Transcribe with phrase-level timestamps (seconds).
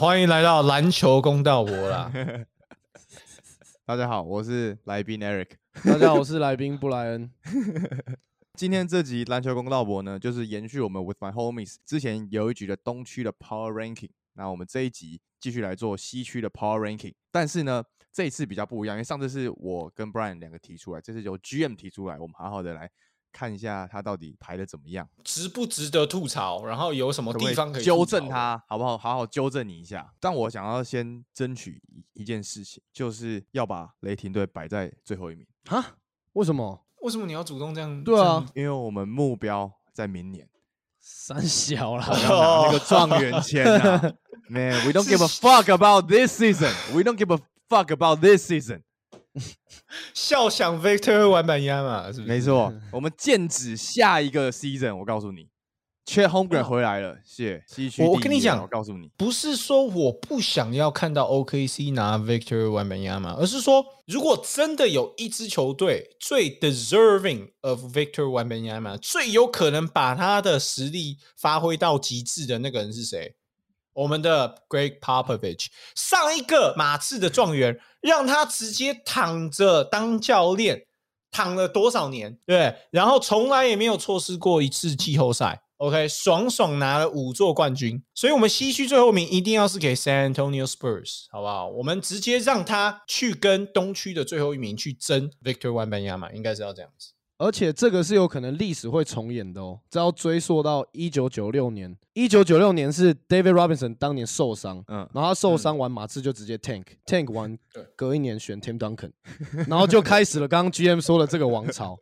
[0.00, 2.10] 欢迎来到篮球公道博啦！
[3.84, 5.50] 大家好，我是来宾 Eric。
[5.84, 7.30] 大家好，我是来宾布莱恩。
[8.56, 14.08] 今天这集篮球公道博呢，就是延续我们 With My Homies 之前有一局的东区的 Power Ranking。
[14.32, 17.12] 那我们这一集继续来做西区的 Power Ranking。
[17.30, 22.90] 但是呢，这一次比较不一样，因为上次是我跟 Brian 两个提出来，这次由 GM 提出来，我们好好的来
[23.32, 28.98] 看一下他到底排的怎么样，值不值得吐槽，然后有什么地方可以纠正他，好不好？
[28.98, 30.12] 好好纠正你一下。
[30.20, 35.96] 但我想要先争取一一件事情，就是要把雷霆队摆在最后一名啊？
[36.34, 36.86] 为什么？
[37.02, 38.04] 为什么你要主动这样？
[38.04, 40.48] 对啊，因为我们目标在明年
[40.98, 44.12] 三小了，那个 状元签啊。
[44.50, 46.72] Man，we don't give a fuck about this season.
[46.92, 48.82] We don't give a fuck about this season.
[50.14, 52.72] 笑想 Victor 玩板鸭嘛，是没错。
[52.92, 55.48] 我们剑指下一个 season，我告诉你。
[56.06, 58.02] 缺 Homegrown 回来了，谢西区。
[58.02, 73.36] 我跟你讲，我告诉你，不是说我不想要看到 OKC 拿 Victor 玩板鸭嘛，而是说，如果真的有一支球队最 deserving of Victor 玩板鸭嘛，最有可能把他的实力发挥到极致的那个人是谁？
[74.00, 80.86] 我们的 Greg Popovich，上一个马刺的状元，让他直接躺着当教练，
[81.30, 82.38] 躺了多少年？
[82.46, 85.60] 对，然后从来也没有错失过一次季后赛。
[85.76, 91.68] OK，爽爽拿了五座冠军，所以我们西区最后名一定要是给 San Antonio Spurs，好不好？
[91.68, 97.12] 我们直接让他去跟东区的最后一名去争 Victor 万班亚嘛，应该是要这样子。
[97.40, 101.96] 而且这个是有可能历史会重演的哦，这要追溯到一九九六年。
[102.12, 107.58] 一九九六年是 David Robinson 当年受伤，嗯，然后他受伤完马刺就直接 tank，tank 完，
[107.96, 109.12] 隔一年选 Tim Duncan，
[109.66, 111.98] 然后就开始了刚刚 GM 说的这个王朝。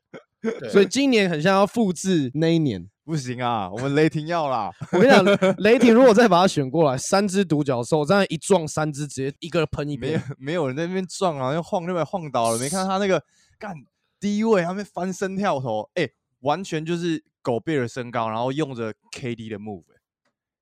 [0.73, 4.73] 所以今年很像要复制那一年，不行啊，我们雷霆要啦。
[4.91, 5.25] 我跟你讲，
[5.59, 13.23] 雷霆如果再把他选过来，三只独角兽这样一撞，三只直接一个喷一边，没有人在那边撞啊，又晃那边晃倒了，没看他那个
[13.57, 13.73] 干。
[14.21, 16.09] 低位，他们翻身跳投，哎，
[16.41, 19.85] 完全就是狗贝尔身高，然后用着 KD 的 move，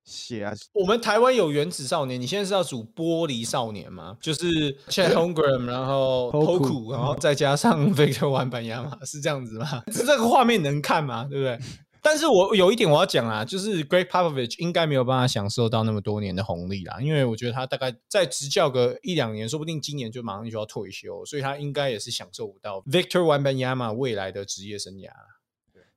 [0.05, 0.53] 写啊！
[0.73, 4.17] 我们台湾有原子少年，你现在是要组玻璃少年吗？
[4.21, 9.83] 就是 Chet Holmgren，然后 Poku，然后再加上 Victor 玩板牙嘛，是这样子吗？
[9.93, 11.27] 这个画面能看吗？
[11.29, 11.59] 对不对？
[12.07, 25.11] 但是我有一点我要讲啊，就是 Greg Popovich 应该没有办法享受到那么多年的红利啦，因为我觉得他大概再执教个一两年，说不定今年就马上就要退休，所以他应该也是享受不到 Victor Wembanyama 未来的职业生涯。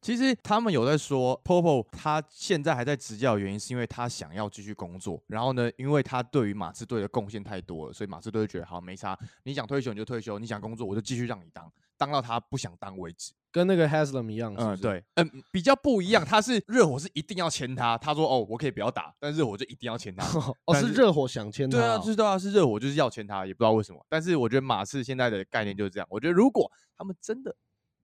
[0.01, 13.33] 其实他们有在说，Popo 他现在还在执教原因是因为他想要继续工作，然后呢，因为他对于马刺队的贡献太多了，所以马刺队觉得好没差，你想退休你就退休，你想工作我就继续让你当，当到他不想当为止。
[13.51, 16.23] 跟那个 Haslam 一样，嗯，对，嗯，比较不一样。
[16.23, 20.23] 他是热火是一定要签他，他说哦，我可以不要打，但热火就一定要签他。
[20.65, 24.05] 哦，是热火想签他，对啊，知道啊，是热火就是要签他，也不知道为什么。
[24.07, 26.07] 但是我觉得马刺现在的概念就是这样。
[26.11, 27.55] 我觉得如果他们真的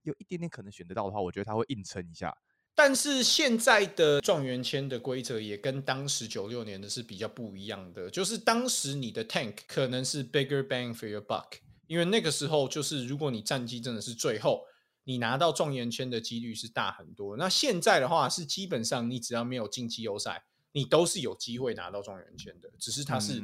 [0.01, 2.35] 有一点点可能选得到的话，我觉得他会硬撑一下。
[2.73, 11.45] 但是现在的状元签的规则也跟当时九六年的是比较不一样的，就是当时你的 tank 可能是 bigger bang for your buck，
[11.85, 14.65] 因为那个时候就是如果你战绩真的是最后。
[15.05, 17.37] 你拿到状元签的几率是大很多。
[17.37, 20.43] 那现在的话是基本上你只要没有进季后赛，
[20.73, 22.69] 你都是有机会拿到状元签的。
[22.77, 23.39] 只是它是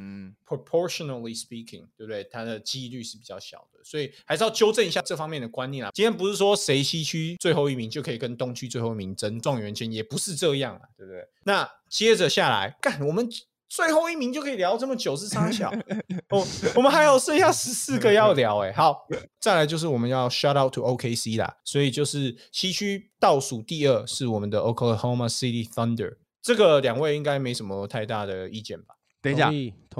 [0.46, 2.22] proportionally speaking，对不对？
[2.24, 5.90] 它的几率是比较小的，所以还是要纠正一下这方面的观念啊。
[5.94, 11.26] 今天不是说谁西区最后一名就可以跟东区最后一名争状元签，也不是这样啊，对不对？
[11.44, 13.28] 那接着下来干我们。
[13.74, 15.70] 最后一名就可以聊这么久是差小
[16.28, 16.46] 哦，
[16.76, 19.08] 我们还有剩下十四个要聊哎，好，
[19.40, 28.94] 再来就是我们要 shout out to OKC 啦，所以就是西区倒数第二是我们的 Oklahoma City Thunder，这个两位应该没什么太大的意见吧？
[29.22, 29.56] 等一下，等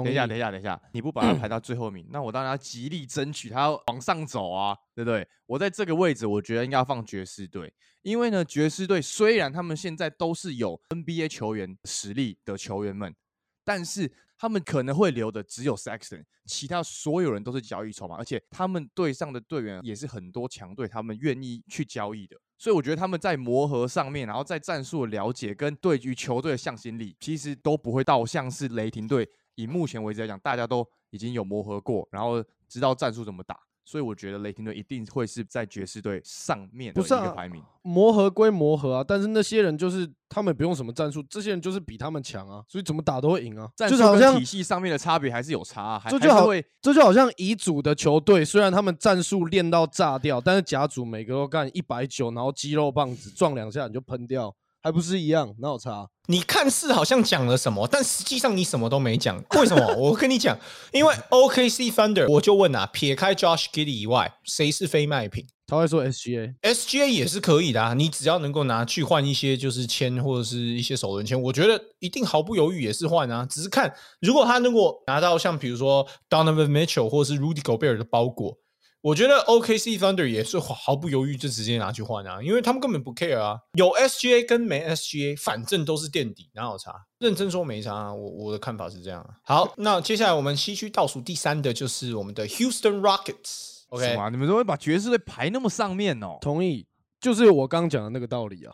[0.07, 5.27] 一下，等一下，等一下，你不把它排到最后一名，那我当然要极力争取他往上走啊，对不对？
[5.47, 7.73] 我在这个位置，我觉得应该要放爵士队，
[8.03, 13.15] 因为呢，爵士队虽然他们现在都是有 NBA 球员实力的球员们。
[13.63, 29.29] 但是他们可能会留的只有 Saxon，其他所有人都是交易筹码，而且他们队上的队员也是很多强队他们愿意去交易的，所以我觉得他们在磨合上面，然后在战术的了解跟对于球队的向心力，其实都不会到像是雷霆队。
[29.55, 33.57] 以目前为止来讲，大家都已经有磨合过，然后知道战术怎么打。
[33.85, 37.61] 所以我觉得雷霆队一定会是在爵士队上面的一个排名。
[37.81, 43.69] 磨合归磨合啊，但是那些人就是他们不用什么战术，这些人就是比他们强啊，所以怎么打都会赢啊。
[43.75, 46.47] 就是好像体系上面的差别还是有差，这就好，
[46.81, 55.55] 这就好像乙组的球队，虽然他们战术练到炸掉，但是甲组每个都干一百九，然后肌肉棒子撞两下你就喷掉，还不是一样？
[55.59, 56.09] 哪有差？
[56.27, 59.41] 你看似好像讲了什么，但实际上你什么都没讲。
[59.55, 59.87] 为什么？
[59.95, 60.59] 我跟你讲，
[60.91, 65.45] 因为 OKC Thunder，我就问啊，撇开 Josh g i d d y 以外，谁是非卖品？
[65.65, 67.93] 他会说 SGA，SGA 也是可以的啊。
[67.93, 73.47] 你只要能够拿去换一些就是签或者是一些首轮签，我觉得一定毫不犹豫也是换啊。
[73.49, 78.57] 只是看如果他能够拿到像比如说 Donovan Mitchell 或者是 Rudy Gobert 的包裹。
[79.03, 86.95] 我觉得 OKC Thunder 也是毫不犹豫就直接拿去换啊，因为他们根本不 care 啊，有 SGA 跟没 SGA，反正都是垫底，哪有差？
[87.19, 89.21] 认真说没差啊，我我的看法是这样。
[89.43, 93.81] 好，那接下来我们西区倒数第三的就是我们的 Houston Rockets。
[93.89, 96.37] OK，你们都会把爵士队排那么上面哦？
[96.39, 96.87] 同意，
[97.19, 98.73] 就是我刚讲的那个道理啊。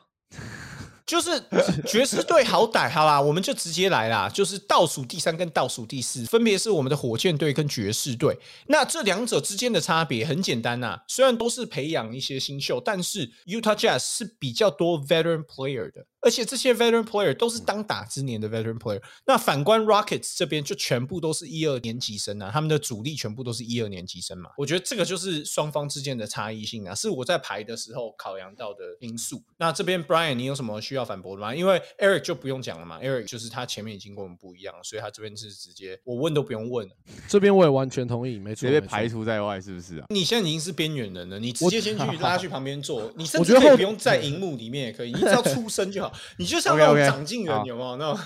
[1.09, 1.41] 就是
[1.88, 4.29] 爵士队好歹好啦，我们就直接来啦。
[4.29, 8.38] 就是倒数第三跟倒数第四，分别是我们的火箭队跟爵士队。
[8.67, 16.06] 那这两者之间的差别很简单呐，虽然都是培养一些新秀，但是 Utah Jazz 是比较多 veteran player 的。
[16.21, 19.01] 而且这些 veteran player 都是当打之年的 veteran player。
[19.25, 24.50] 那反观 Rockets 这边就全部都是一二年级生啊，他们的主力全部都是一二年级生嘛。
[24.57, 29.42] 我觉得这个就是双方之间的差异性啊，是我在排的时候考量到的因素。
[29.57, 31.54] 那这边 Brian，你有什么需要反驳的吗？
[31.56, 36.89] 因为 Eric 就不用讲了嘛，Eric 就是他前面已经跟我们不一样，所以他这边是直接我问都不用问。
[37.27, 40.06] 这边我也完全同意，没错，被排除在外是不是啊？
[40.10, 46.95] 你现在已经是边缘人了，你直接先去拉去旁边坐，你甚至可以不用在荧幕里面也可以，你只要出声就好，你就像那种。
[47.06, 48.19] 长进人有没有那种？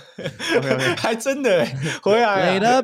[0.97, 1.65] 还真的
[2.01, 2.83] 回来了。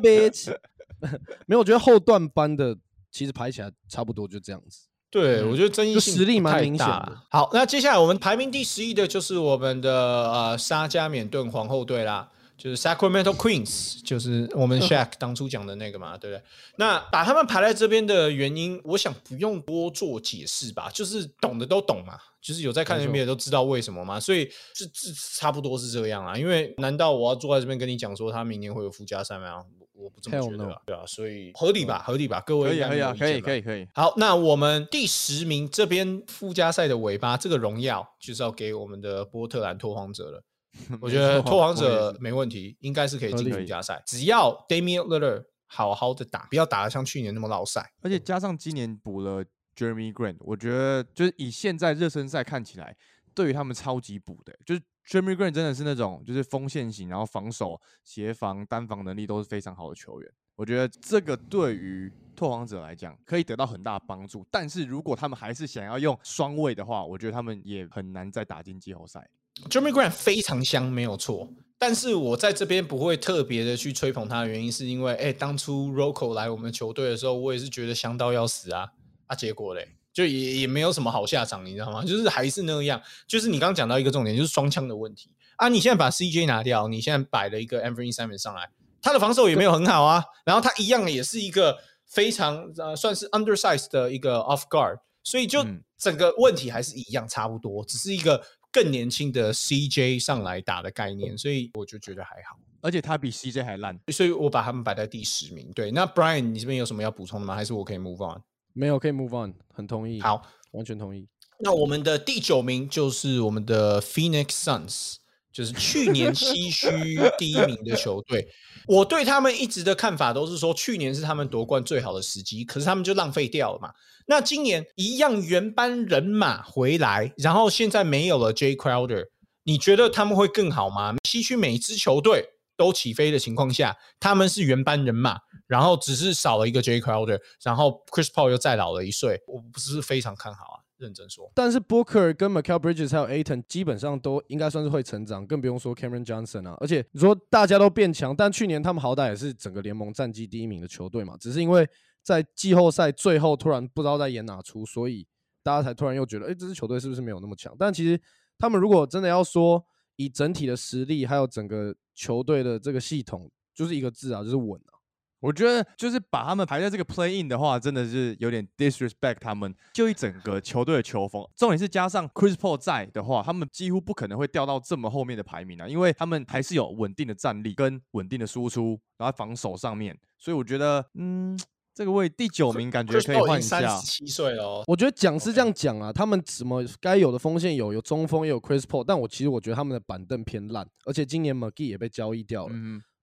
[1.46, 2.76] 没有，我觉得后段班的
[3.10, 4.80] 其实排起来差不多就这样子。
[5.10, 7.18] 对，我觉得争议性实力蛮明显的。
[7.30, 16.42] 好，那接下来我们排名第十一的就是我们的呃沙加缅顿皇后队啦，就是 Sacramento Queens，就是我们 Shaq 当初讲的那个嘛，对不对？
[16.76, 22.16] 那把他们排在这边的原因，我想不用多做解释吧，就是懂的都懂嘛。
[22.40, 26.36] 就是有在看 NBA 都知道为什么嘛，所以这这差不多是这样啊。
[26.36, 29.62] 因为难道我要坐在这边跟你讲说他明年会有附加赛吗？
[29.92, 33.86] 我不这么觉得，对啊，所以合理吧，合理吧，各位可以可以可以可以可以。
[33.92, 40.42] 好，那我们第十名这边附加赛的尾巴，这个荣耀就是要给我们的波特兰拓荒者了。
[41.02, 49.44] 我觉得拓荒者没问题，应该是可以进附加赛，只要 Damian Lillard 好好的打，不要打的像去年那么老赛，而且加上今年补了。
[49.80, 52.94] Jeremy Grant，我觉得就是以现在热身赛看起来，
[53.34, 60.30] 对于他们超级补的，就是 Jeremy Grant 真的是那种就是锋线型，然后防守、协防、单防能力都是非常好的球员。
[60.56, 64.46] 我觉得这个对于拓荒者来讲可以得到很大的帮助。
[64.50, 69.26] 但是如果他们还是想要用双位的话，我觉得他们也很难再打进季后赛。
[69.70, 71.48] Jeremy Grant 非常香，没有错。
[71.78, 78.92] 但是我在这边不会特别的去吹捧他的原因，是因为哎，当初 Rocco 来我们球队的时候，我也是觉得香到要死啊。
[79.30, 82.04] 啊，结果嘞，就也也没有什么好下场，你知道吗？
[82.04, 85.68] 就是还是那样，就是你刚刚讲到一个重点，就是双枪的问题啊。
[85.68, 88.68] 你现在把 CJ 拿掉，你现在摆了一个 Anthony Simon 上来，
[89.00, 90.24] 他的防守也没有很好啊。
[90.44, 95.64] 然后他一样也是一个非常呃算是 undersize 的一个 off guard，所以就
[95.96, 98.42] 整个问题还是一样，差不多，只是一个
[98.72, 102.58] 更年轻的 CJ 上来打的概念，所以我就觉得还好。
[102.82, 105.70] 而且他比 CJ 还烂，所以我把他们摆在第十名。
[105.72, 107.54] 对，那 Brian，你这边有什么要补充的吗？
[107.54, 108.40] 还是我可以 move on？
[108.72, 110.20] 没有，可以 move on，很同意。
[110.20, 111.26] 好，完全同意。
[111.58, 115.16] 那我们的第九名就是我们的 Phoenix Suns，
[115.52, 116.88] 就是去年 西区
[117.36, 118.48] 第一名的球队。
[118.86, 123.92] 我对他们一直的看法都是说，去年是他们夺冠最好的时机，可是他们就浪费掉了嘛。
[124.26, 129.26] 那今年一样原班人马回来，然后现在没有了 J Crowder，
[129.64, 131.16] 你觉得他们会更好吗？
[131.28, 132.44] 西区每支球队
[132.76, 135.38] 都起飞的情况下，他们是原班人马。
[135.70, 141.48] 然后只是少了一个 J Crowder，然后 Chris Paul 又再老了一岁，我不是非常看好啊，认真说。
[141.54, 146.76] 但是 Booker 跟 Michael Bridges 还有 Aton 基本上都应该算是会成长，更不用说 Cameron Johnson 啊。
[146.80, 151.88] 而且你说大家都变强，但去年他们好歹也是整个联盟战绩第一名的球队嘛，只是因为
[152.20, 155.24] 在季后赛最后突然不知道在演哪出，所以
[155.62, 157.72] 大家才突然又觉得，哎，这支球队是不是没有那么强？
[157.78, 158.20] 但其实
[158.58, 159.80] 他们如果真的要说
[160.16, 164.98] 以整体的实力，还有整个球队的这个系统，就是一个字啊，就是稳啊。
[165.40, 169.74] 我觉得就是把他们排在这个 play in 的话，真的是有点 disrespect 他们。
[169.92, 180.16] 就一整个球队的球风，重点是加上 Chris Paul 在的话，他们几乎不可能会掉到这么后面的排名啊，因为他们还是有稳定的战力跟稳定的输出，然后防守上面。
[180.38, 181.58] 所以我觉得，嗯，
[181.94, 183.80] 这个位第九名感觉可以换一下。
[183.80, 192.74] 三十七岁哦，我觉得讲是这样讲啊，他们什么该有的锋线有，有中锋也有 Chris Paul，但我其实我觉得他们的板凳偏烂，而且今年 McGee 也被交易掉了。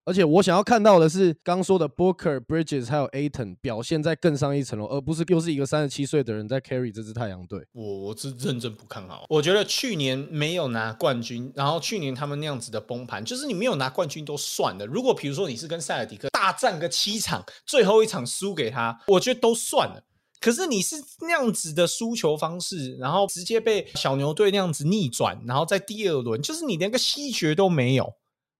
[0.07, 7.59] 而且我想要看到的是，刚说的 Booker、Bridges 还有 Aton 表现在更上一层楼，而不是又是一个三十七岁的人在 carry 这支太阳队。
[7.73, 9.25] 我我是认真不看好。
[9.27, 14.85] 我觉得去年没有拿冠军，然后去年他们那样子的崩盘，就是你没有拿冠军都算了。
[14.85, 20.01] 如果比如说你是跟塞尔迪克大战个七场，最后一场输给他，我觉得都算了。
[20.39, 28.13] 可是你是那样子的输球方式，然后直接被小牛队那样子逆转，然后在第二轮，就是你连个西决都没有。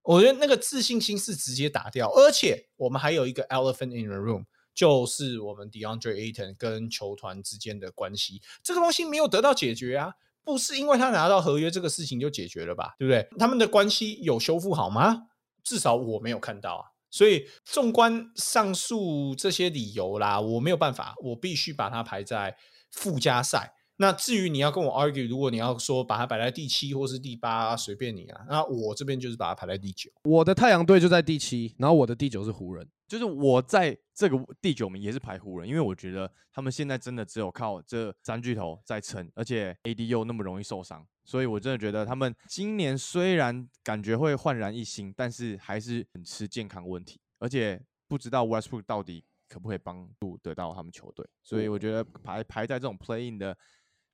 [0.07, 10.13] 我觉得那个自信心是直接打掉，而且我们还有一个 elephant in the room，就是我们 DeAndre Ayton 跟球团之间的关系，这个东西没有得到解决啊，
[10.45, 13.27] 不是因为他拿到合约这个事情就解决了吧，对不对？
[13.37, 15.23] 他们的关系有修复好吗？
[15.61, 22.55] 至少我没有看到啊，所以纵观上述这些理由啦，我没有办法，我必须把它排在
[22.91, 23.73] 附加赛。
[23.99, 28.45] 那至于你要跟我 argue，如果你要说把它摆在第七或是第八，随便你啊。
[28.47, 30.11] 那我这边就是把它排在第九。
[30.23, 53.57] 我的太阳队就在第七，然后我的第九是湖人，就是我在这个第九名也是排湖人，因为我觉得他们现在真的只有靠这三巨头在撑，而且 AD 又那么容易受伤，所以我真的觉得他们今年虽然感觉会焕然一新，但是还是很吃健康问题，而且不知道 Westbrook 到底可不可以帮助得到他们球队，所以我觉得排排在这种 playing 的。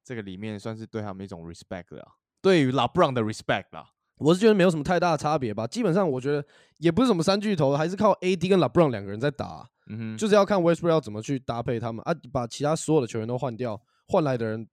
[0.03, 2.05] 这个里面算是对他们一种 respect 了，
[2.41, 5.65] 对于 LeBron 的 respect 啦，我是觉得没有什么太大的差别吧。
[5.65, 6.45] 基本上我觉得
[6.79, 14.67] 也不是什么三巨头，还是靠 AD 跟 LeBron 两个人在打，嗯哼，就是要看 Westbrook 要怎么去搭配他们啊，把其他所有的球员都换掉，换来的人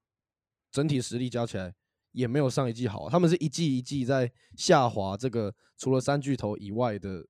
[0.72, 1.72] 整体实力加起来
[2.12, 3.08] 也没有上一季好。
[3.08, 7.24] 他们是一季一季在下滑，这个除了三巨头以外的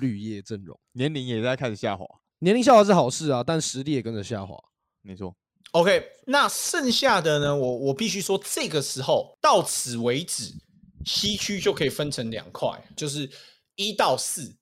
[0.00, 2.04] 绿叶阵容年龄也在开始下滑，
[2.40, 4.56] 年龄下滑是好事啊，但实力也跟着下滑，
[5.00, 5.34] 没错。
[5.76, 7.54] OK，那剩下的呢？
[7.54, 10.50] 我我必须说，这个时候到此为止，
[11.04, 12.66] 西区就可以分成两块，
[12.96, 13.30] 就是
[13.74, 14.56] 一到四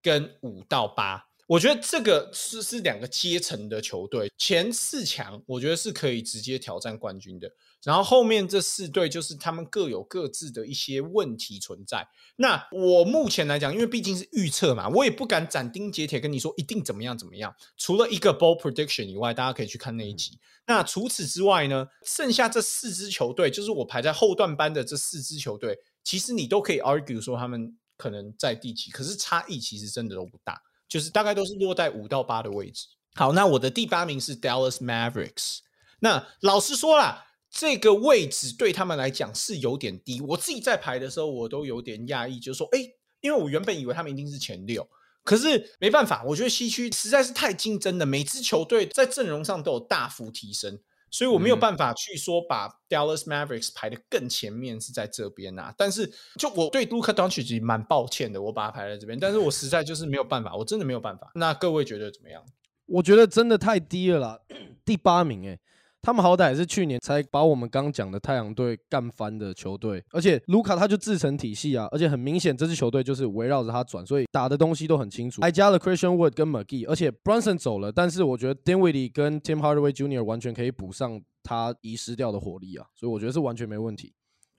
[0.00, 1.22] 跟五到八。
[1.46, 7.46] 我觉得这个是是两个阶层的球队，前四强我觉得是可以直接挑战冠军的。
[7.84, 12.08] 然后后面这四队就是他们各有各自的一些问题存在。
[12.36, 17.54] 那我目前来讲，因为毕竟是预测嘛，我也不敢斩钉截铁跟你说一定怎么样怎么样。
[17.76, 20.38] 除了一个 ball prediction 以外，大家可以去看那一集。
[20.66, 32.86] 那除此之外呢，剩下这四支球队，就是我排在后段班的这四支球队，其实你都可以 argue 说他们可能在第几，可是差异其实真的都不大，就是大概都是落在五到八的位置。
[33.14, 35.58] 好，那我的第八名是 Dallas Mavericks。
[36.00, 37.26] 那老实说啦。
[37.56, 42.80] 这个位置对他们来讲是有点低，我自己在排的时候我都有点讶异，就是说，哎，
[43.20, 44.84] 因为我原本以为他们一定是前六，
[45.22, 50.76] 可是没办法，我觉得西区实在是太竞争了，每支球队在阵容上都有大幅提升，
[51.12, 55.72] 所以我没有办法去说把 Dallas Mavericks 排的更前面是在这边啊。
[55.78, 61.30] 但是就我对 Luka Doncic 蛮抱歉的，我把它排在这边，但是我实在就是没有办法，我真的没有办法。
[61.36, 62.44] 那各位觉得怎么样？
[62.86, 64.40] 我觉得真的太低了啦，
[64.84, 65.60] 第八名哎。
[66.04, 75.40] 他们好歹也是去年才把我们刚讲的太阳队干翻的球队，而且卢卡他就自成体系啊，而且很明显这支球队就是围绕着他转，所以打的东西都很清楚。
[75.40, 80.22] 还加了 Christian Wood 跟 McGee，而且 Brunson 走了，但是我觉得 Dinwiddie 跟 Tim Hardaway Jr.
[80.22, 84.12] 完全可以补上他遗失掉的火力啊，所以我觉得是完全没问题。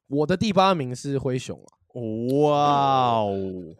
[0.08, 1.70] 我的第八名是灰熊啊，
[2.42, 3.76] 哇哦，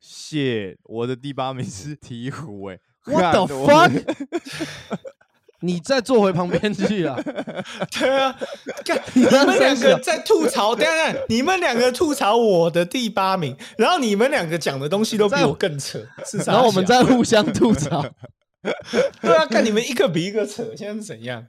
[0.00, 4.98] 谢，我的第八名是鹈鹕哎，What the fuck？
[5.64, 7.18] 你再坐回旁边去啊！
[7.98, 8.36] 对啊，
[8.84, 15.98] 看 你们两个在吐槽，等下你们两个吐槽我的第八名，然后你们两个讲的东西都比我更扯，
[16.46, 18.04] 然后我们再互相吐槽。
[19.20, 21.46] 对啊，看你们一个比一个扯，现在是怎样？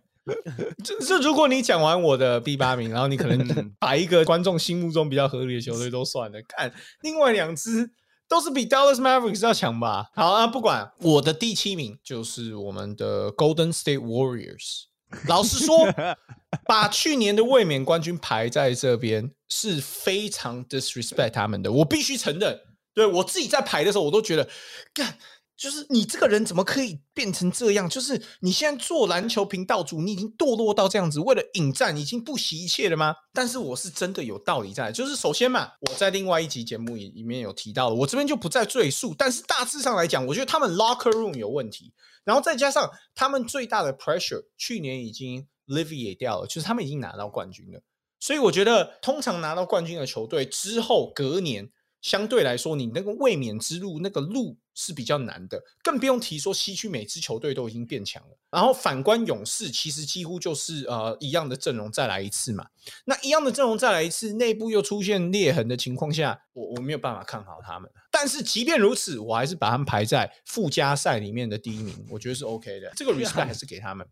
[0.83, 7.89] 就就如果你讲完我的第八名，然后你可能把一个观众心目中比较合理的球队都算了，看另外两支。
[8.27, 10.09] 都是比 Dallas Mavericks 要强吧？
[10.15, 14.85] 好啊，不管我的第七名就是我们的 Golden State Warriors。
[15.27, 15.87] 老实说，
[16.67, 21.71] 把去年的卫冕冠军排在这边是非常 disrespect 他们的。
[21.71, 22.59] 我必须承认，
[22.93, 24.49] 对我自己在排的时候，我都觉得
[24.93, 25.17] 干。
[25.57, 27.89] 就是你这个人怎么可以变成这样？
[27.89, 33.15] 就是你现在做篮球频道主，你已经堕落到这样子，为了引战已经不惜一切了吗？
[33.33, 39.15] 但是我是真的有道理在，就是首先嘛，我在另外一集节目里里面有提到了，我这边就不再赘述。
[39.17, 41.93] 但是大致上来讲，我觉得他们 locker room 有问题，
[42.25, 47.81] 然后再加上他们最大的 pressure 去年已经 live 掉了，就是他们已经拿到冠军了，
[48.19, 51.71] 所以我觉得通常拿到冠军的球队之后隔年。
[52.05, 58.37] 相对来说，你那个卫冕之路那个路是比较难的，更不用提说西区每支球队都已经变强了。
[58.51, 62.67] 然后反观勇士，其实几乎就是呃一样的阵容再来一次嘛。
[63.05, 67.89] 那一样的阵容再来一次，内部又出现裂痕的情况下，我我没有办法看好他们。
[68.11, 72.91] 但是即便如此，我还是把他们排在附加赛里面的第一名，我觉得是 OK 的。
[72.95, 74.07] 这个 respect 还是给他们，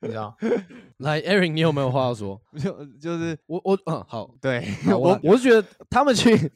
[0.00, 0.36] 你知道？
[0.98, 2.38] 来，Aaron，你有没有话要说？
[2.62, 6.52] 就就是我我嗯好，对我我是觉得他们去。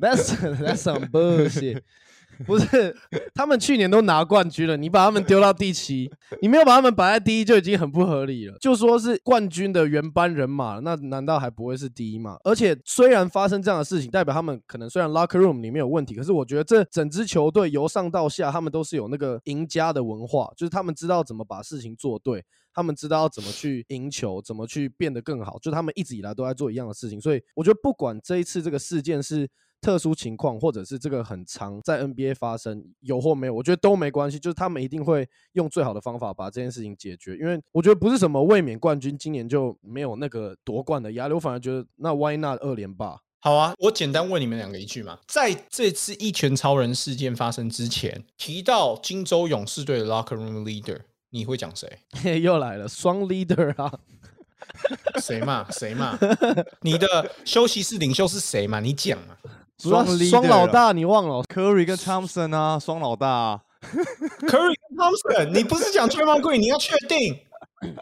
[0.00, 1.82] That's that's some bullshit。
[2.46, 2.96] 不是，
[3.34, 6.10] 他们去年都拿冠军了，你把他们丢到第七，
[6.40, 8.56] 你没有把他们摆在第一就已经很不合理了。
[8.58, 12.38] 就说是冠军的原班人马，那难道还不会是第一吗？
[12.42, 27.20] 而且虽然发生这样的事情，代表他们可能虽然 locker room 里面有问题，可是我觉得这整支球队由上到下，他们都是有那个赢家的文化，就是他们知道怎么把事情做对，他们知道怎么去赢球，怎么去变得更好，就他们一直以来都在做一样的事情。
[27.20, 29.46] 所以我觉得不管这一次这个事件是。
[29.80, 34.38] 特殊情况，或者是这个很长在 NBA 发生有或没有，我觉得都没关系。
[34.38, 37.36] 就是他们一定会用最好的方法把这件事情解决。
[37.36, 41.34] 因为我觉得不是什么卫冕冠军，今年就没有那个夺冠的压力。
[41.34, 43.18] 我反而觉得那 Why not 二连霸？
[43.42, 50.98] 好啊，我简单问你们两个一句嘛，在这次一拳超人事件发生之前，提到金州勇士队的 Locker Room Leader，
[51.30, 51.98] 你会讲谁？
[52.42, 53.98] 又来了，双 Leader 啊？
[55.22, 55.66] 谁嘛？
[55.70, 56.18] 谁嘛？
[56.82, 58.78] 你的休息室领袖是谁嘛？
[58.78, 59.38] 你讲嘛？
[59.80, 63.62] 双双老大，你忘了？Curry 跟 Thompson 啊，双老大。
[63.80, 66.58] Curry 跟 Thompson，你不是讲 Draymond Green？
[66.58, 67.38] 你要确定？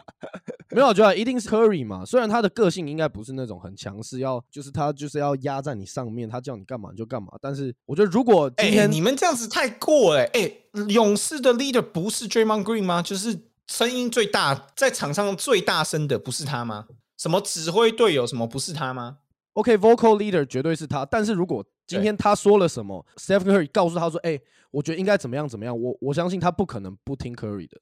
[0.71, 2.03] 没有，我觉得一定是 Curry 嘛。
[2.05, 7.29] 虽然他的个性应该不是那种很强势，要就是他就是要压在你上面，他叫你干嘛就干嘛。
[7.41, 10.51] 但是我觉得如果今天你们这样子太过了，哎，
[10.89, 13.01] 勇士的 leader 不是 Draymond Green 吗？
[13.01, 16.85] 就是声音最大，在场上最大声的不是他吗？
[17.17, 19.17] 什么指挥队友什么不是他吗
[19.53, 24.39] ？OK，vocal leader 绝对是他，但是如果今天他说了什么，Stephen Curry 告诉他说：“哎，
[24.71, 27.79] 我觉得应该怎么样怎么样。”我我相信他不可能不听 Curry 的。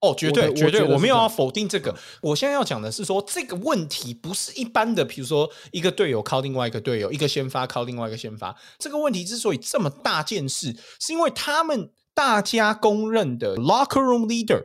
[0.00, 1.96] 哦，绝对绝对，我没有要否定这个。
[2.22, 8.56] 我现在要讲的是说，这个问题不是一般的，比如说一个队友靠另外一个队友，一个先发靠另外一个先发。
[8.78, 14.64] 这个问题之所以这么大件事，是因为他们大家公认的 locker room leader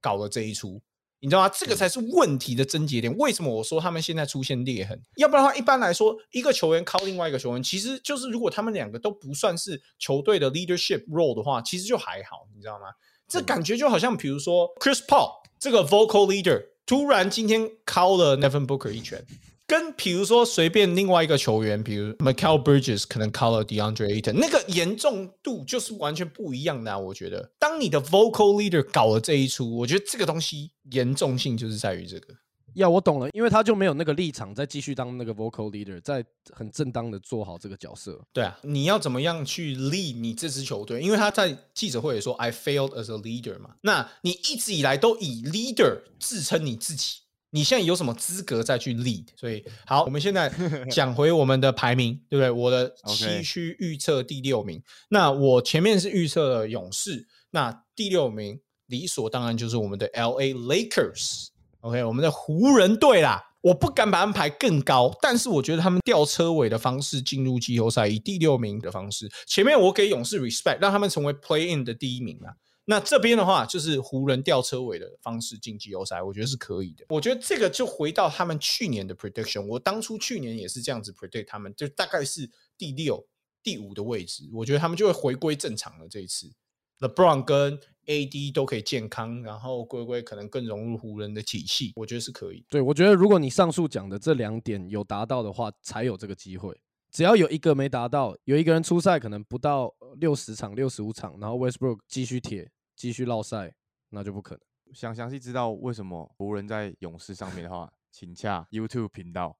[0.00, 0.80] 搞了这一出。
[1.22, 1.48] 你知道吗？
[1.56, 3.16] 这个才是问题的症结点。
[3.16, 5.00] 为什么我说他们现在出现裂痕？
[5.14, 12.86] 要不然的话，一般来说，一个球员靠另外一个球员，其实就是如果他们两个都不算是球队的 leadership role 的话，其实就还好，你知道吗？
[13.28, 15.30] 这感觉就好像，比如说 Chris Paul
[15.60, 19.24] 这个 vocal leader 突然今天敲了 Nevin Booker 一拳。
[19.72, 26.92] 跟比如说随便另外一个球员，比如 Michael Bridges 可能 call 了 DeAndre Ayton，那个严重度就是完全不一样的。
[26.92, 32.34] 啊我觉得，当你的 vocal leader 搞了这一出，我觉得这个东西严重性就是在于这个。
[32.74, 38.20] 呀，我懂了，因为他就没有那个立场再继续当那个 vocal leader，在很正当的做好这个角色。
[38.30, 41.00] 对啊，你要怎么样去 lead 你这支球队？
[41.00, 43.70] 因为他在记者会也说 I failed as a leader 嘛。
[43.80, 47.21] 那你一直以来都以 leader 自称你自己。
[47.54, 49.26] 你现在有什么资格再去 lead？
[49.36, 50.50] 所以好，我们现在
[50.90, 52.50] 讲回我们的排名，对不对？
[52.50, 61.48] 我的七区预测第六名，那我前面是预测了勇士，那第六名理所当然就是我们的 L A Lakers。
[61.80, 72.54] OK，我们的湖人队啦，我不敢把他们排更高，但是我觉得他们吊车尾的方式进入季后赛，以第六名的方式，前面我给勇士 respect，让他们成为 play in 的第一名啊。
[72.84, 77.04] 那这边的话，就是湖人吊车尾的方式进季后赛，我觉得是可以的。
[77.10, 83.24] 我觉得这个就回到他们去年的 prediction，我当初去年也是这样子 predict 他们，就大概是第六、
[83.62, 84.50] 第五的位置。
[84.52, 86.08] 我觉得他们就会回归正常了。
[86.08, 86.50] 这一次
[86.98, 92.66] ，LeBron 跟 AD 都可以健康，然后龟龟可能更融入湖人的体系，我觉得是可以。
[92.68, 96.76] 对，我觉得如果你上述讲的这两点有达到的话，才有这个机会。
[97.12, 103.74] 只要有一个没达到，有一个人出赛可能不到六十场、六十五场，然后 Westbrook 继续铁、继续绕赛，
[104.08, 104.60] 那就不可能。
[104.94, 109.58] 想详细知道为什么湖人在勇士上面的话， 请洽 YouTube 频道。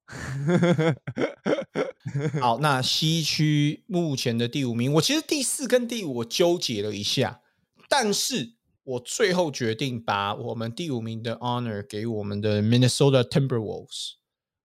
[2.40, 7.42] 好，那西区目前的第五名，我其实第四跟第五我纠结了一下，
[7.86, 14.21] 但是我最后决定把我们第五名的 honor 给我们的 Minnesota Timberwolves。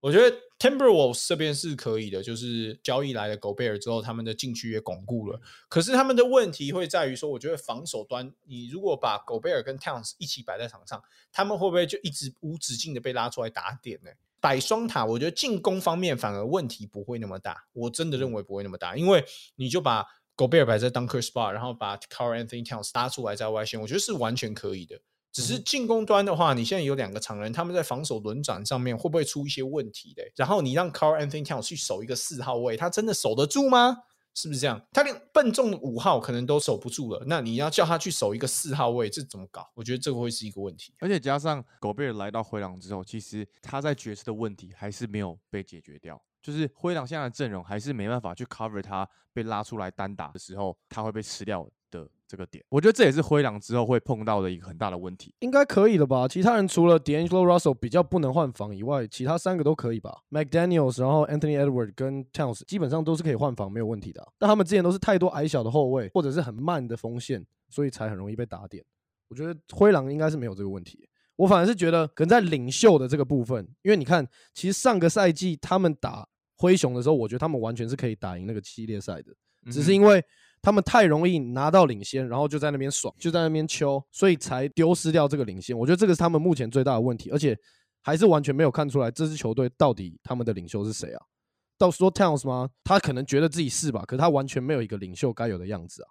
[0.08, 0.38] 我觉得。
[0.60, 5.40] Timberwolves 这边是可以的，就是交易来了狗贝尔之后，他们的禁区也巩固了。
[5.70, 11.00] 可是他们的问题会在于说，我觉得防守端，你如果把狗贝尔跟 Towns 一起摆在场上，
[11.32, 14.10] 他们会不会就一直无止境的被拉出来打点呢？
[14.42, 17.68] 摆双塔，我觉得进攻方面反而问题不会那么大。
[17.74, 19.24] 我真的认为不会那么大，因为
[19.58, 20.04] 你就把
[20.36, 25.00] 狗贝尔摆在 Dunker Spot，然后把 Carl Anthony Towns 搭出来在外线，我觉得是完全可以的。
[25.38, 30.24] 只是进攻端的话，你现在有两个常人，他们在防守轮转上面会不会出一些问题的？
[30.36, 34.00] 然后你让 Carl Anthony Towns 去守一个四号位，他真的守得住吗？
[34.34, 34.82] 是不是这样？
[34.92, 39.70] 他连笨重的五号可能都守不住了，那你要叫他去守一个四号位，这怎么搞？
[39.76, 40.92] 我觉得这个会是一个问题。
[40.98, 51.72] 而且加上狗贝尔来到灰狼之后，其实他在爵士的问题还是没有被解决掉，就是灰狼现在的阵容还是没办法去 cover 他被拉出来单打的时候，他会被吃掉的。
[52.28, 55.34] 这个点，我觉得这也是灰狼之后会碰到的一个很大的问题。
[55.40, 56.28] 应该可以了吧？
[56.28, 64.28] 其他人除了 D'Angelo Russell 比较不能换防以外，其他三个都可以吧？McDaniel's，然后 Anthony Edwards 跟 Towns 基本上都是可以换防，没有问题的。
[64.38, 68.84] 但他们之前都是太多矮小的后卫，或者是很慢的锋线，所以才很容易被打点。
[69.30, 71.08] 我觉得灰狼应该是没有这个问题。
[71.38, 79.32] 我反而是觉得可能在领袖的这个部分，因为你看，其实上个赛季他们打灰熊的时候，我觉得他们完全是可以打赢那个系列赛的，
[79.72, 80.22] 只是因为。
[80.62, 85.78] 他们太容易拿到领先，然后就在那边爽，就在那边秋，所以才丢失掉这个领先。
[85.78, 87.58] 我觉得这个是他们目前最大的问题，而且
[88.02, 91.22] 还是完全没有看出来这支球队到底他们的领袖是谁啊？
[91.78, 92.70] 到说 Towns 吗？
[92.84, 94.04] 他可能觉得自己是吧？
[94.08, 96.10] 可是他完全没有一个领袖该有的样子啊，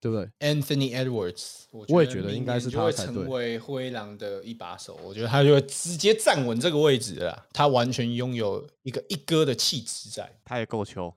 [0.00, 4.98] 对不对？Anthony Edwards，我也觉得应该是他会成为灰狼的一把手。
[5.04, 7.46] 我觉得他就会直接站稳这个位置了。
[7.52, 11.14] 他完全拥有一个一哥的气质在，他也够球。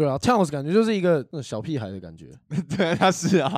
[0.00, 2.30] 对啊，Towns 感觉就是一个小屁孩的感觉。
[2.74, 3.52] 对，他是啊。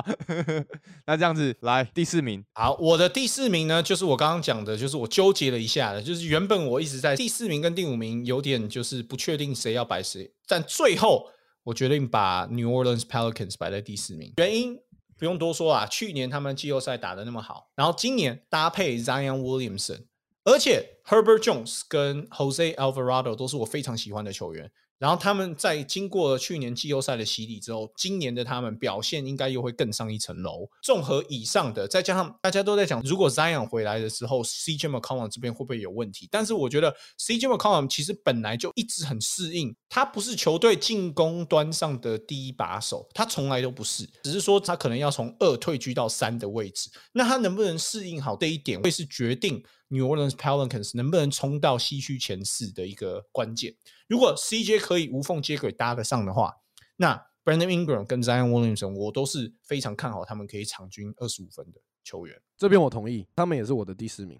[1.07, 11.29] 那这样子来第四名，好，我的第四名呢，就是我刚刚讲的，就是我纠结了一下的，就是原本我一直在第四名跟第五名有点就是不确定谁要摆谁，但最后
[11.63, 14.33] 我决定把 New Orleans Pelicans 摆在第四名。
[14.35, 14.77] 原因
[15.17, 20.01] 不用多说啊，去年他们季后赛打的那么好，然后今年搭配 Zion Williamson，
[20.43, 24.69] 而且 Herbert Jones 跟 Jose Alvarado 都是我非常喜欢的球员。
[25.03, 30.65] 然后他们在经过去年季后赛的洗礼之后，今年的他们表现应该又会更上一层楼。
[30.81, 36.29] 综合以上的，再加上大家都在讲，如果 Zion 回来的时候，CJ McCollum 这边会不会有问题？
[36.31, 46.89] 但是我觉得 CJ McCollum 其实本来就一直很适应，他不是球队进攻端上的第一把手，他从来都不是，只是说他可能要从二退居到三的位置。
[47.11, 53.75] 那他能不能适应好这一点，会是决定 New Orleans Pelicans 能不能冲到西区前四的一个关键。
[54.07, 56.53] 如果 CJ 可以无缝接轨搭得上的话，
[56.97, 62.39] 那 Brandon Ingram 跟 Zion Williamson 我都是非常看好他们可以场均二十五分的球员。
[62.57, 64.39] 这边我同意，他们也是我的第四名，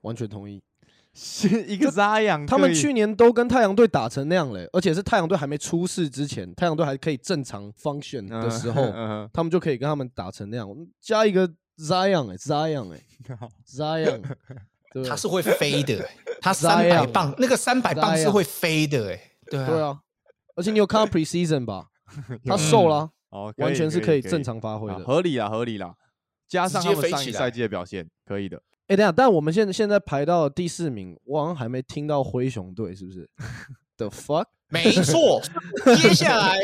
[0.00, 0.62] 完全同意。
[1.14, 8.82] 是一个 Zion，他们去年都跟太阳队打成那样嘞，而且是太阳队还没出事之前，太阳队还可以正常 function 的时候，
[9.32, 10.66] 他们就可以跟他们打成那样。
[11.00, 13.04] 加一个 Zion 哎，Zion 哎，
[13.68, 14.22] Zion。
[15.08, 16.06] 它是会飞的，
[16.42, 20.00] 它三百磅，那个三百磅是会飞的，哎，对啊，
[20.56, 21.86] 而且你有看到 preseason 吧？
[22.44, 25.94] 他瘦了，哦，完全是可以正常发挥的，合理啦，合理啦，
[26.48, 28.60] 加上他们上一赛季的表现，可以的。
[28.88, 33.30] 哎，等下，但我们现在现在排到第四名，我好像还没听到灰熊队，是不是？
[33.96, 34.46] The fuck？
[34.68, 35.40] 没错，
[35.96, 36.58] 接下来。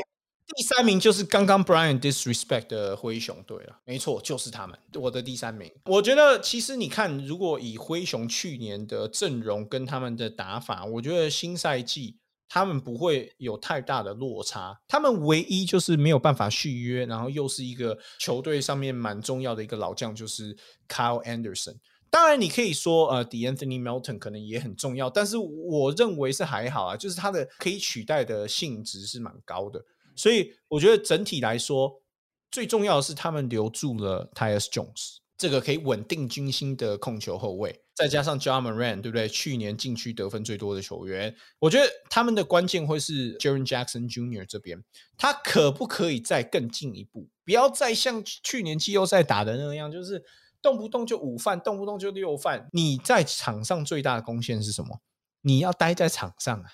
[0.57, 4.77] 第三名就是刚刚 Brian disrespect 的灰熊队了，没错，就是他们。
[4.95, 12.17] 我的第三名，我觉得其实你看，如果以灰熊去年的阵容跟他们的打法，我觉得新赛季
[12.49, 14.81] 他们不会有太大的落差。
[14.89, 20.57] 他们唯一就是没有办法续约，然后又是一个球队上面蛮重要的一个老将，就是
[20.89, 21.77] Kyle Anderson。
[22.11, 29.85] 当然，你可以说呃，D'Anthony Melton 可能也很重要，但是我认为是还好啊，就是他的可以取代的性质是蛮高的。
[30.19, 32.03] 所以我觉得整体来说，
[32.51, 39.29] 最重要的是他们留住了 Tyus Jones 这个可以稳定军心的控球后卫，再加上 John Moran，对不对？
[39.29, 44.45] 去年禁区得分最多的球员，我觉得他们的关键会是 Jaren Jackson Jr.
[44.45, 44.83] 这边，
[45.17, 47.29] 他可不可以再更进一步？
[47.45, 50.25] 不要再像去年季后赛打的那样，就是
[50.61, 52.69] 动不动就五犯，动不动就六犯。
[52.73, 55.01] 你在场上最大的贡献是什么？
[55.43, 56.67] 你要待在场上啊！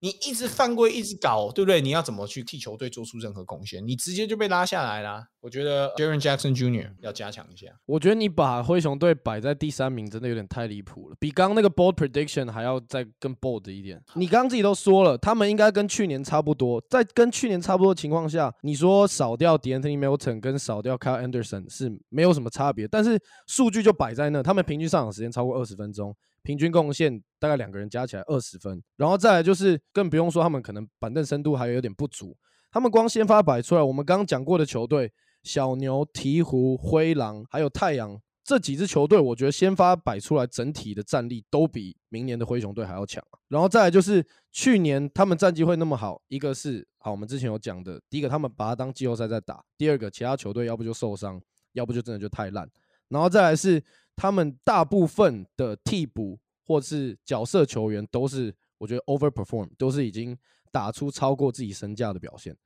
[0.00, 1.80] 你一直犯规，一直搞，对不对？
[1.80, 3.86] 你要怎么去替球队做出任何贡献？
[3.86, 5.26] 你直接就被拉下来啦。
[5.40, 6.90] 我觉得 Jaren Jackson Jr.
[7.00, 7.68] 要加强一下。
[7.86, 14.02] 我觉得你把灰熊队摆在第三名，真的有点太离谱了，比刚刚那个 bold prediction 还要再更 bold 一点。
[14.14, 26.14] 你刚刚自己都说了，他们应该跟去年差不多，在跟去年差不多情况下，你说少掉 D'Anthony Melton 跟少掉 Kyle Anderson 是没有什么差别，但是数据就摆在那，他们平均上场时间超过二十分钟。
[26.46, 32.36] 平均贡献大概两个人加起来二十分，然后再来就是更不用说他们可能板凳深度还有点不足，
[32.70, 43.20] 他们光先发摆出来，我们刚刚讲过的球队小牛、鹈鹕、灰狼还有太阳这几支球队，我觉得先发摆出来整体的战力都比明年的灰熊队还要强。
[43.48, 52.70] 然后再来就是去年他们战绩会那么好，一个是好，我们之前有讲的，第一个他们把它当季后赛在打，第二个其他球队要不就受伤，要不就真的就太烂，
[53.08, 53.82] 然后再来是。
[54.16, 60.36] 他们大部分的替补或是角色球员都是我觉得 overperform，都是已经
[60.72, 62.56] 打出超过自己身价的表现。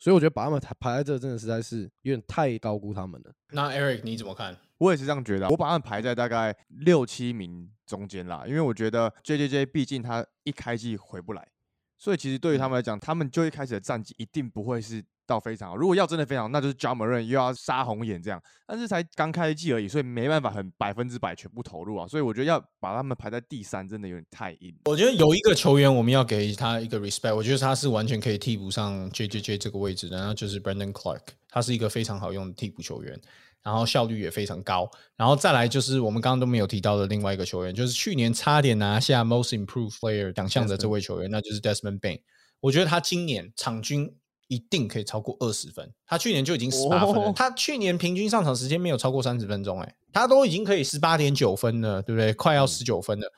[0.00, 3.32] 所以我觉得把他们排排在这，真的实在是有点太高估他们了。
[3.50, 4.56] 那 Eric 你怎么看？
[4.78, 11.48] 我也是这样觉得，我把他们排在大概六七名中间啦，因为我觉得 J J J 毕竟他一开季回不来，
[11.98, 15.04] 所以其实对于他们来讲，他们就一开始的战绩一定不会是。
[15.28, 24.74] 到非常好，如果要真的非常好，那就是 j a m a r 又要杀红眼这样，但是才刚开季而已，所以没办法很百分之百全部投入啊，所以我觉得要把他们排在第三，真的有点太硬。
[24.86, 33.20] 我觉得有一个球员我们要给他一个 respect，我觉得他是完全可以替补上 J J J 这个位置的，然后就是 Brandon Clark，他是一个非常好用的替补球员，
[33.62, 42.20] 然后效率也非常高，然后再来就是我们刚刚都没有提到的另外一个球员，就是去年差点拿下 Most Improved Player 奖项的这位球员，那就是 Desmond Bain，
[42.60, 44.14] 我觉得他今年场均。
[44.50, 47.30] 一定可以超过二十分，他去年就已经十八分了。
[47.36, 52.32] 他去年平均上场时间没有超过三十分钟，哎，他都已经可以十八点九分了，对不对？
[52.32, 53.30] 快要十九分了。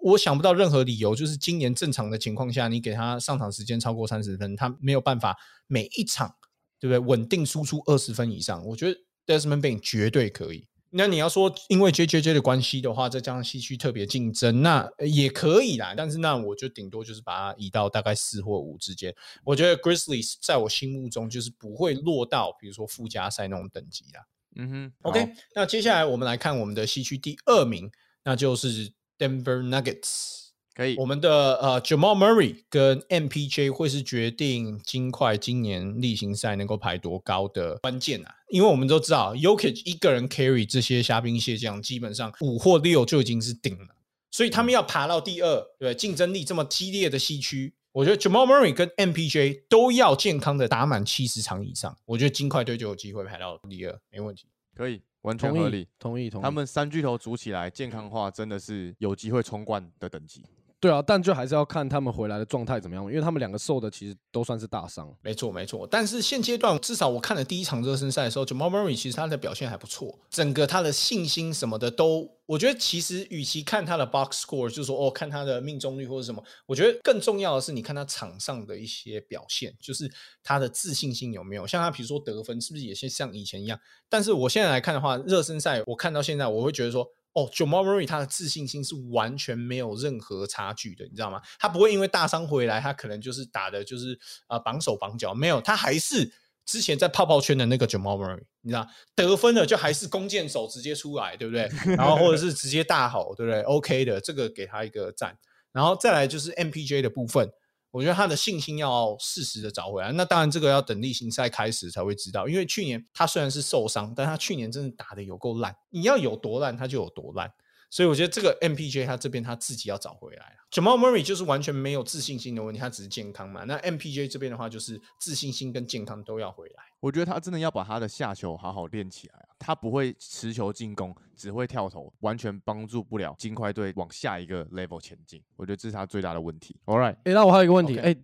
[0.00, 6.32] 我想不到任何理由，就是今年正常的情况下，你给他上场时间超过三十分，他没有办法每一场，
[6.78, 6.98] 对不对？
[7.00, 8.64] 稳定输出二十分以上。
[8.66, 10.66] 我觉得 Desmond Bain 绝对可以。
[10.90, 15.92] 那你要说因为 J J J 的关系的话，再加上西区特别竞争，那也可以啦。
[15.96, 19.14] 但是那我就顶多就是把它移到大概四或五之间。
[19.44, 24.24] 我觉得 Grizzlies 在我心目中就是不会落到比如说附加赛那种等级啦。
[24.54, 25.34] 嗯哼，OK。
[25.54, 27.90] 那接下来我们来看我们的西区第二名，
[28.24, 30.45] 那就是 Denver Nuggets。
[30.76, 38.34] 可以，我们的呃，Jamal Murray 跟 MPJ 会是决定金块今年例行赛能够排多高的关键啊！
[38.50, 43.86] 因为我们都知道，Yoke 一个人 carry 这些虾兵蟹将，基本上五或六就已经是顶了，
[44.30, 56.42] 所以他们要爬到第二，对竞争力这么激烈的西区，我觉得 Jamal Murray 跟 MPJ 都要健康的打满七十场以上，我觉得金块队就有机会排到第二，没问题，可以，完全合理，同意，同意。
[56.42, 60.44] 他们三巨头组起来，健康化真的是有机会冲冠的等级。
[60.86, 65.12] 对啊，但就还是要看他们回来的状态怎么样，因为他们两个受的其实都算是大伤。
[65.20, 65.84] 没错，没错。
[65.90, 80.08] 但是现阶段，至少我看了第一场热身赛的时候，Jamal Murray 其实他的表现还不错，整个他的信心什么的都，我觉得其实与其看他的 box score，就是说哦，看他的命中率或者什么，我觉得更重要的是你看他场上的一些表现，就是
[80.44, 81.66] 他的自信心有没有。
[81.66, 83.76] 像他比如说得分，是不是也是像以前一样？
[84.08, 87.10] 但是我现在来看的话，热身赛我看到现在，我会觉得说。
[87.36, 91.40] 哦 j a m a Murray 他的自信心是完全没有任何差距的，你知道吗？
[91.58, 96.32] 他不会因为大伤回来，他可能就是打的就是啊绑手绑脚，没有，他还是
[96.64, 101.70] 之前在泡泡圈的那个 j a m a Murray，你知道得分了就还是弓箭手直接出来，对不对？
[101.94, 105.38] 然后或者是直接大吼，对不对？OK 的，这个给他一个赞。
[105.72, 107.52] 然后再来就是 MPJ 的部分。
[107.96, 112.46] 我觉得他的信心要适时的找回来，那当然这个要等例行赛开始才会知道。
[112.46, 115.74] 因为去年他虽然是受伤，但他去年真的打的有够烂。
[115.88, 117.50] 你要有多烂，他就有多烂。
[117.88, 120.56] 所以我觉得这个 MPJ 他这边他自己要找回来了。
[120.70, 123.64] Jamal Murray 就是完全没有自信心的问题，他只是健康嘛。
[123.64, 126.84] 那 MPJ 这边的话就是自信心跟健康都要回来。
[127.00, 129.45] 我觉得他真的要把他的下球好好练起来！
[129.58, 135.42] 他不会持球进攻，只会跳投，完全帮助不了金块队往下一个 level 前进。
[135.56, 136.76] 我觉得这是他最大的问题。
[136.86, 138.14] All right，哎，那我还有一个问题，哎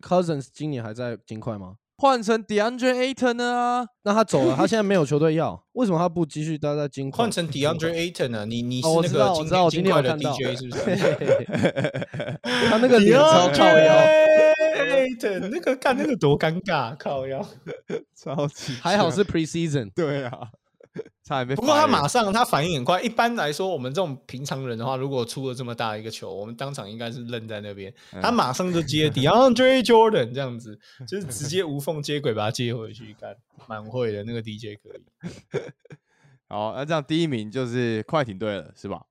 [0.00, 1.76] ，Cousins 今年还在金块吗？
[1.96, 3.86] 换成 DeAndre Ayton 呢？
[4.02, 7.22] 那他走了，他现在没有球队要，为什么他不继续待在金块？
[7.22, 8.44] 换成 DeAndre Ayton 呢？
[8.44, 9.32] 你你是那个
[9.70, 10.80] 金金块的 DJ 是不是？
[12.42, 13.94] 他那个脸超靠腰，
[14.74, 17.46] Ayton 那个看那个多尴尬，靠腰，
[18.16, 20.50] 超级还好是 Preseason，对啊。
[21.24, 21.54] 差点被。
[21.56, 23.00] 不过他马上，他反应很快。
[23.02, 27.92] 一般来说，我们这种平常人的话，如果出了这么大一个球，我们当场应该是愣在那边。
[28.22, 30.78] 他马上就接 DeAndre Jordan 这样子，
[31.08, 35.60] 就是直接无缝接轨把他接回去，干蛮会的那个 DJ 可以。
[36.48, 39.02] 好，那这样第一名就是快艇队了，是吧？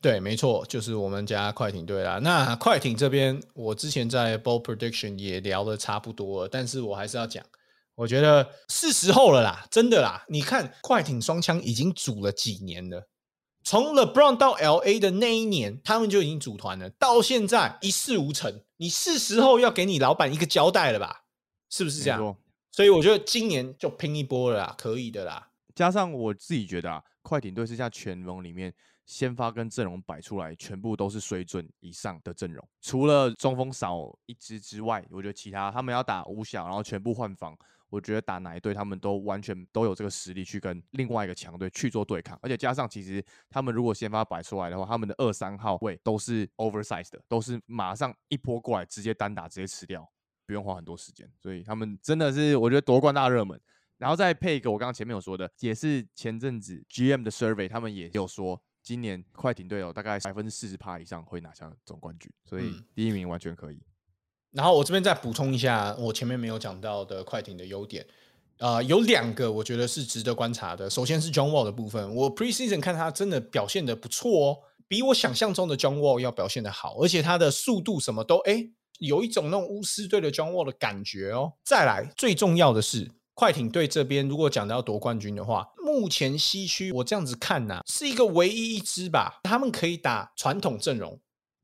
[0.00, 2.18] 对，没错，就是我们家快艇队啦。
[2.20, 7.44] 那快艇这边，我之前在 Ball Prediction 也聊的差不多了，但是我还是要讲。
[8.00, 10.24] 我觉得是时候了啦，真的啦！
[10.26, 13.06] 你看快艇双枪已经组了几年了，
[13.62, 18.62] 从 LeBron 到 LA 的那一年，他们就已经组团了，到现在一事无成。
[18.78, 21.24] 你是时候要给你老板一个交代了吧？
[21.68, 22.34] 是不是这样？
[22.72, 25.50] 所以我觉得今年就拼一波了啦，可以的啦。
[25.74, 28.72] 加上我自己觉得啊，快艇队是在全盟里面
[29.04, 37.54] 先发跟阵容摆出来，全部都是水准以上的阵容，除了中锋少一支之外，我觉得其他他们要打五小，然后全部换防。
[37.90, 50.08] 我觉得打哪一队，他们都完全都有这个实力去跟另外一个强队去做对抗，而且加上其实他们如果先发摆出来的话，他们的二三号位都是 oversize 的，都是马上一波过来直接单打直接吃掉，
[50.46, 53.60] 不用花很多时间，所以他们真的是我觉得夺冠大热门。
[53.98, 63.82] 然后再配一个我刚刚前面有说的，也是前阵子 GM 的 survey，他们也有说，今年快艇队有大概百分之四十趴以上会拿下总冠军，所以第一名完全可以。
[64.52, 68.04] 然后我这边再补充一下，我前面没有讲到的快艇的优点，
[68.58, 70.90] 呃，有两个我觉得是值得观察的。
[70.90, 74.58] 首先是 John Wall 的部分，我 preseason 看他真的表现的不错哦，
[74.88, 81.52] 比我想象中的 John Wall 要表现的好，而且他的速度什么都哎，有一种那种巫师队的 John Wall 的感觉哦。
[81.64, 91.18] 再来，最重要的是快艇队这边，如果讲到要夺冠军的话，目前西区我这样子看呐，是一个唯一一支吧，他们可以打传统阵容。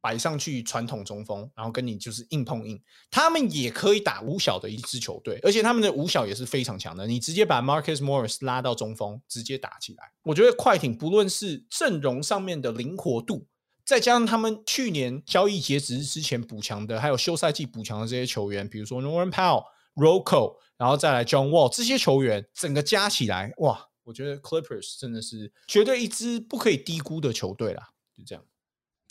[0.06, 7.08] 摆上去传统中锋，然后跟你就是硬碰硬，他们也可以打五小的一支球队，而且他们的五小也是非常强的。
[7.08, 10.12] 你直接把 Marcus Morris 拉到中锋，直接打起来。
[10.22, 13.48] 我觉得快艇不论是阵容上面的灵活度，
[13.84, 19.64] 再加上他们去年交易截止之前补强的，还有休赛季补强的这些球员，比如说 Norman Powell、
[19.96, 27.88] Rocco，然后再来 John Wall 这些球员，整个加起来，哇，我觉得 Clippers 真的是绝对一支不可以低估的球队啦。
[28.16, 28.44] 就这样。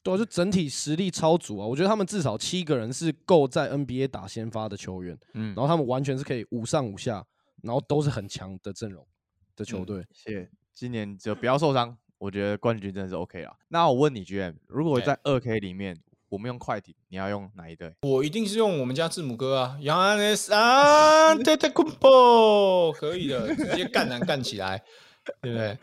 [0.06, 1.66] 对，就整体实力超足啊！
[1.66, 7.26] 我觉得他们至少七个人是够在 NBA 打先发的球员，嗯，然后他们完全是可以五上五下，
[7.64, 9.04] 然后都是很强的阵容
[9.56, 10.06] 的球队。
[10.14, 13.52] 谢，今年就不要受伤，我觉得冠军真的是 OK 了。
[13.70, 15.98] 那我问你，GM，如果在二 K 里面，
[16.30, 17.92] 我们用快艇，你要用哪一队？
[18.04, 24.84] 我一定是用我们家字母哥啊，Yanis 啊，Tetekumpo，可以的，直接干男干起来。
[25.42, 25.76] 对不对？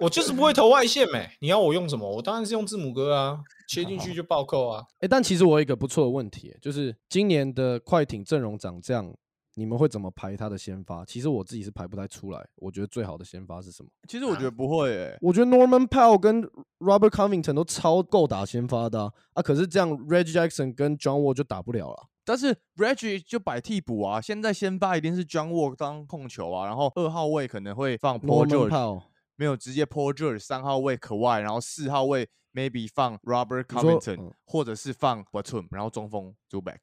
[0.00, 1.30] 我就是不会投外线没？
[1.38, 2.10] 你要我用什么？
[2.16, 4.84] 我当然是用字母哥啊，切进去就暴扣啊。
[4.98, 9.14] 哎，但其实我有一个不错的问题，就是今年的快艇阵容长这样，
[9.54, 11.04] 你们会怎么排他的先发？
[11.04, 12.44] 其实我自己是排不太出来。
[12.56, 13.88] 我觉得最好的先发是什么？
[14.08, 15.18] 其实我觉得不会诶。
[15.20, 16.42] 我觉得 Norman Powell 跟
[16.78, 19.42] Robert Covington 都超够打先发的啊。
[19.42, 22.08] 可是这样 Reggie Jackson 跟 John Wall 就打不了了。
[22.24, 29.02] 但是 Reggie 就摆替补啊，现在先发一定是 John Wall 当控球啊，然后二号位可能会放 Paul George，
[29.38, 36.78] 没有直接破阵，三号位可外，然后四号位 maybe 放 Robert Covington，或者是放 b a t u m 然后中锋 Zuback。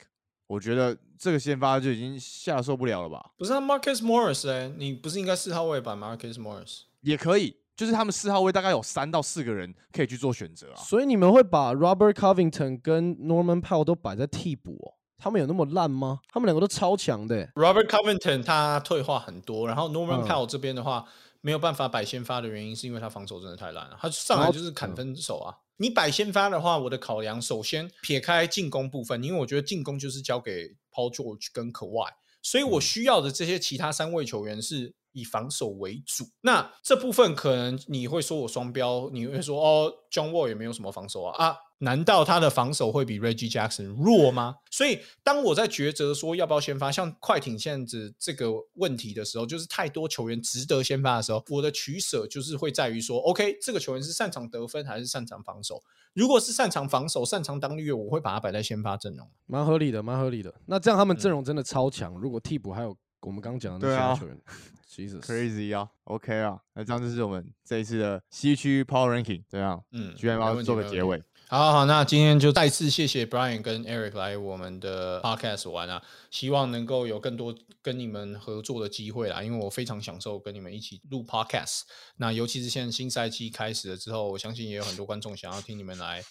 [0.48, 3.32] 我觉得这个先发就已经吓受不了了吧？
[3.36, 10.78] 不是 Marcus Morris 哎，你不是应该四号位摆吗？Marcus Morris 也可以，就是他们四号位大概有三到四个人可以去做选择啊。
[10.78, 14.96] 所以你们会把 Robert Covington 跟 Norman Powell 都摆在替补哦？
[15.18, 16.22] 他们有那么烂吗？
[16.32, 17.46] 他们两个都超强的。
[17.56, 21.06] Robert Covington 他退化很多，然后 Norman Powell 这边的话。
[21.46, 23.96] 没有办法摆先发的原因，是因为他防守真的太烂了。
[24.02, 25.54] 他上来就是砍分手啊！
[25.78, 32.10] 你摆先发的话，我的考量首先撇开进攻部分，因为我觉得进攻就是交给 Paul George 跟 Kawhi，
[32.42, 36.26] 所以我需要的这些其他三位球员是以防守为主。
[36.42, 41.58] 那这部分可能你会说我双标，你会说哦，John Wall 也没有什么防守啊啊。
[41.80, 44.56] 难道他的防守会比 Reggie Jackson 弱吗？
[44.72, 55.82] 所以当我在抉择说要不要先发，像快艇现在这个问题的时候，就是太多球员值得先发的时候，我的取舍就是会在于说，OK，这个球员是擅长得分还是擅长防守？
[56.14, 60.54] 如果是擅长防守、擅长当绿叶，我会把他摆在先发阵容，蛮合理的，蛮合理的。
[60.66, 62.14] 那这样他们阵容真的超强。
[62.14, 64.40] 如果替补还有我们刚讲的那些球员，
[64.88, 71.22] 其实 crazy 啊，OK 啊，那这样就是我们这一次的西区 Power Ranking，这样，嗯，居然要做个结尾。
[71.48, 81.82] 好好，那今天就再次谢谢 Brian 跟 Eric 来我们的 Podcast 玩啊，希望能够有更多跟你们合作的机会啦，因为我非常享受跟你们一起录 Podcast。
[82.18, 86.24] 那尤其是现在新赛季开始了之后，我相信也有很多观众想要听你们来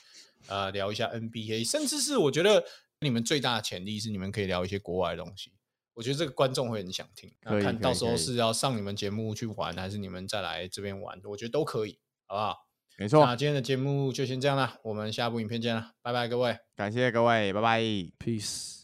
[0.48, 2.64] 呃聊一下 NBA，甚至是我觉得
[2.98, 5.53] 你们最大的潜力是你们可以聊一些国外的东西，
[5.94, 7.33] 我觉得这个观众会很想听。
[7.42, 12.66] 那看到时候是要上你们节目去玩，还是你们再来这边玩，我觉得都可以，好不好？
[12.96, 17.80] 没错，那今天的节目就先这样啦，我们下部影片见了，拜拜各位，感谢各位，拜拜
[18.18, 18.84] ，peace。